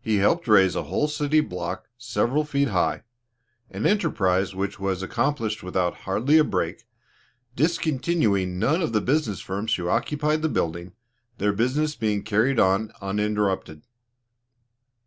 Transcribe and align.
He 0.00 0.16
helped 0.16 0.48
raise 0.48 0.74
a 0.74 0.84
whole 0.84 1.10
block 1.46 1.88
several 1.98 2.44
feet 2.46 2.68
high, 2.68 3.02
an 3.70 3.84
enterprise 3.84 4.54
which 4.54 4.80
was 4.80 5.02
accomplished 5.02 5.62
without 5.62 5.94
hardly 6.06 6.38
a 6.38 6.44
break, 6.44 6.86
discontinuing 7.54 8.58
none 8.58 8.80
of 8.80 8.94
the 8.94 9.02
business 9.02 9.40
firms 9.42 9.74
who 9.74 9.86
occupied 9.90 10.40
the 10.40 10.48
building, 10.48 10.94
their 11.36 11.52
business 11.52 11.96
being 11.96 12.22
carried 12.22 12.58
on 12.58 12.92
uninterrupted. 13.02 13.82